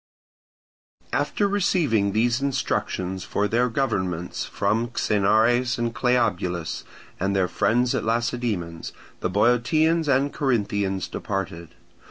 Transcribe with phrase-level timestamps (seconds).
[1.13, 6.83] After receiving these instructions for their governments from Xenares and Cleobulus
[7.19, 8.81] and their friends at Lacedaemon,
[9.19, 11.75] the Boeotians and Corinthians departed.